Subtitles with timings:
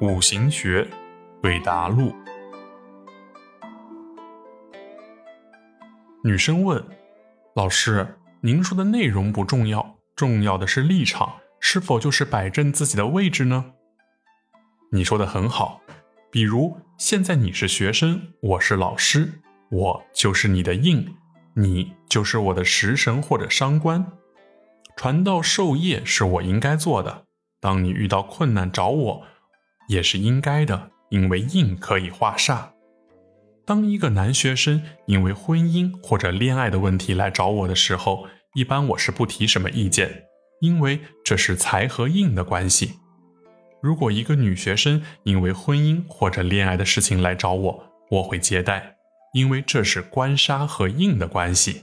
[0.00, 0.88] 五行学，
[1.42, 2.14] 韦达录。
[6.24, 6.82] 女生问
[7.54, 13.74] ：“老师，您说的内容不重要，重要的是立场，是否就是摆正自己的位置呢？”
[14.90, 15.82] 你说的很好，
[16.30, 21.14] 比如现在你是学生，我是老师，我就是你的印，
[21.56, 24.10] 你就是我的食神或者伤官，
[24.96, 27.24] 传道授业是我应该做的。
[27.60, 29.26] 当你遇到困难找我。
[29.90, 32.68] 也是应该的，因为印可以化煞。
[33.66, 40.26] 当一个男学生因为婚姻或者恋爱的问题来找我的时候，一般我是不提什么意见，
[40.60, 42.92] 因为这是财和印的关系。
[43.82, 48.94] 如果一个女学生因为婚姻或者恋爱的事情来找我，我会接待，
[49.34, 51.82] 因为这是官杀和印的关系。